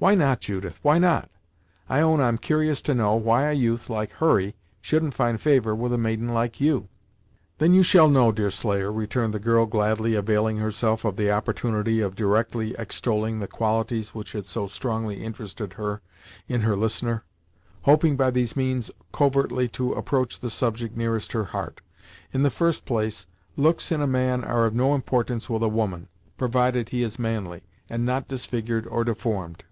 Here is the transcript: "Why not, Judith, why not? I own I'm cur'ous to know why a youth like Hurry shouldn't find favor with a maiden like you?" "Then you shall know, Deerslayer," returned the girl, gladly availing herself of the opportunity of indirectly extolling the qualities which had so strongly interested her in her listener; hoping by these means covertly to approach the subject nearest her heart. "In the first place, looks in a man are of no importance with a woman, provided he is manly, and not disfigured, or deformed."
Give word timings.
"Why 0.00 0.14
not, 0.14 0.40
Judith, 0.40 0.78
why 0.80 0.96
not? 0.96 1.28
I 1.86 2.00
own 2.00 2.22
I'm 2.22 2.38
cur'ous 2.38 2.80
to 2.84 2.94
know 2.94 3.16
why 3.16 3.50
a 3.50 3.52
youth 3.52 3.90
like 3.90 4.12
Hurry 4.12 4.54
shouldn't 4.80 5.12
find 5.12 5.38
favor 5.38 5.74
with 5.74 5.92
a 5.92 5.98
maiden 5.98 6.32
like 6.32 6.58
you?" 6.58 6.88
"Then 7.58 7.74
you 7.74 7.82
shall 7.82 8.08
know, 8.08 8.32
Deerslayer," 8.32 8.90
returned 8.90 9.34
the 9.34 9.38
girl, 9.38 9.66
gladly 9.66 10.14
availing 10.14 10.56
herself 10.56 11.04
of 11.04 11.16
the 11.16 11.30
opportunity 11.30 12.00
of 12.00 12.12
indirectly 12.12 12.74
extolling 12.78 13.40
the 13.40 13.46
qualities 13.46 14.14
which 14.14 14.32
had 14.32 14.46
so 14.46 14.66
strongly 14.66 15.22
interested 15.22 15.74
her 15.74 16.00
in 16.48 16.62
her 16.62 16.74
listener; 16.76 17.24
hoping 17.82 18.16
by 18.16 18.30
these 18.30 18.56
means 18.56 18.90
covertly 19.12 19.68
to 19.68 19.92
approach 19.92 20.40
the 20.40 20.48
subject 20.48 20.96
nearest 20.96 21.32
her 21.32 21.44
heart. 21.44 21.82
"In 22.32 22.42
the 22.42 22.48
first 22.48 22.86
place, 22.86 23.26
looks 23.54 23.92
in 23.92 24.00
a 24.00 24.06
man 24.06 24.44
are 24.44 24.64
of 24.64 24.74
no 24.74 24.94
importance 24.94 25.50
with 25.50 25.62
a 25.62 25.68
woman, 25.68 26.08
provided 26.38 26.88
he 26.88 27.02
is 27.02 27.18
manly, 27.18 27.64
and 27.90 28.06
not 28.06 28.26
disfigured, 28.28 28.86
or 28.86 29.04
deformed." 29.04 29.62